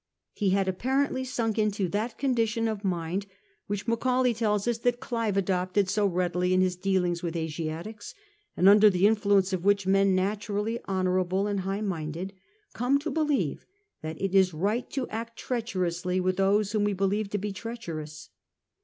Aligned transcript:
He 0.33 0.49
had 0.49 0.67
apparently 0.67 1.23
sunk 1.23 1.59
into 1.59 1.87
that 1.89 2.17
condition 2.17 2.67
of 2.67 2.83
mind 2.83 3.27
which 3.67 3.87
Macaulay 3.87 4.33
tells 4.33 4.67
us 4.67 4.79
that 4.79 4.99
Clive 4.99 5.37
adopted 5.37 5.87
so 5.91 6.07
readily 6.07 6.55
in 6.55 6.61
his 6.61 6.75
dealings 6.75 7.21
with 7.21 7.35
Asiatics, 7.35 8.15
and 8.57 8.67
under 8.67 8.89
the 8.89 9.05
influence 9.05 9.53
of 9.53 9.63
which 9.63 9.85
men 9.85 10.15
naturally 10.15 10.79
honourable 10.89 11.45
and 11.45 11.59
high 11.59 11.81
minded 11.81 12.33
come 12.73 12.97
to 12.97 13.11
believe 13.11 13.63
that 14.01 14.19
it 14.19 14.33
is 14.33 14.55
right 14.55 14.89
to 14.89 15.07
act 15.09 15.37
treacherously 15.37 16.19
with 16.19 16.37
those 16.37 16.71
whom 16.71 16.83
we 16.83 16.93
believe 16.93 17.29
to 17.29 17.37
be 17.37 17.53
trea 17.53 17.77
cherous. 17.77 18.29